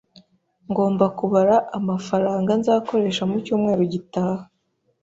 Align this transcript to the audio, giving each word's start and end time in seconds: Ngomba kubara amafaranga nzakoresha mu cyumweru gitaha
Ngomba 0.69 1.05
kubara 1.17 1.55
amafaranga 1.77 2.51
nzakoresha 2.59 3.23
mu 3.29 3.35
cyumweru 3.45 3.83
gitaha 3.93 4.43